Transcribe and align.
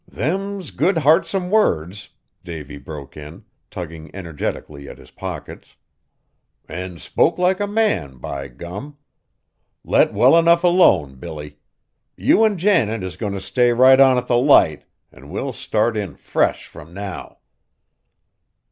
"Them's 0.07 0.71
good 0.71 0.97
heartsome 0.97 1.51
words!" 1.51 2.09
Davy 2.43 2.79
broke 2.79 3.15
in, 3.15 3.45
tugging 3.69 4.09
energetically 4.15 4.89
at 4.89 4.97
his 4.97 5.11
pockets. 5.11 5.75
"An' 6.67 6.97
spoke 6.97 7.37
like 7.37 7.59
a 7.59 7.67
man, 7.67 8.17
by 8.17 8.47
gum! 8.47 8.97
Let 9.83 10.11
well 10.11 10.35
enough 10.35 10.63
alone, 10.63 11.17
Billy. 11.17 11.59
You 12.17 12.43
an' 12.43 12.57
Janet 12.57 13.03
is 13.03 13.15
goin' 13.15 13.33
t' 13.33 13.39
stay 13.41 13.73
right 13.73 13.99
on 13.99 14.17
at 14.17 14.25
the 14.25 14.37
Light, 14.39 14.85
an' 15.11 15.29
we'll 15.29 15.53
start 15.53 15.95
in 15.95 16.15
fresh 16.15 16.65
from 16.65 16.95
now!" 16.95 17.37